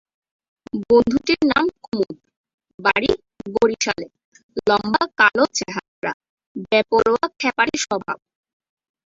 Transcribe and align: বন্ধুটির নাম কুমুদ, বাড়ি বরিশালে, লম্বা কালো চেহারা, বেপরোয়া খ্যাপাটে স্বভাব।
বন্ধুটির 0.85 1.41
নাম 1.51 1.65
কুমুদ, 1.83 2.17
বাড়ি 2.79 3.11
বরিশালে, 3.55 4.07
লম্বা 4.67 5.03
কালো 5.19 5.45
চেহারা, 5.57 6.11
বেপরোয়া 6.69 7.25
খ্যাপাটে 7.39 7.75
স্বভাব। 7.85 8.17